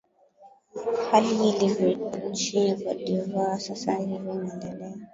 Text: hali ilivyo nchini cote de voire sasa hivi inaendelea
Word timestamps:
hali 1.11 1.29
ilivyo 1.49 2.11
nchini 2.29 2.75
cote 2.83 2.95
de 3.05 3.21
voire 3.21 3.59
sasa 3.59 3.93
hivi 3.95 4.15
inaendelea 4.15 4.93